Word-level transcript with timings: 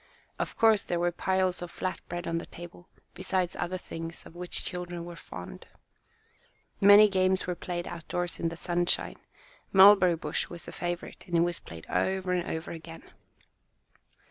Of 0.39 0.57
course, 0.57 0.81
there 0.83 0.99
were 0.99 1.11
piles 1.11 1.61
of 1.61 1.69
flat 1.69 1.99
bread 2.09 2.25
on 2.25 2.39
the 2.39 2.47
table, 2.47 2.87
besides 3.13 3.55
other 3.55 3.77
things 3.77 4.25
of 4.25 4.33
which 4.33 4.63
the 4.63 4.67
children 4.67 5.05
were 5.05 5.15
fond. 5.15 5.67
Many 6.79 7.07
games 7.07 7.45
were 7.45 7.53
played 7.53 7.87
outdoors 7.87 8.39
in 8.39 8.49
the 8.49 8.57
sunshine. 8.57 9.19
Mulberry 9.71 10.15
bush 10.15 10.49
was 10.49 10.65
the 10.65 10.71
favourite, 10.71 11.25
and 11.27 11.37
it 11.37 11.41
was 11.41 11.59
played 11.59 11.85
over 11.85 12.31
and 12.33 12.49
over 12.49 12.71
again. 12.71 13.03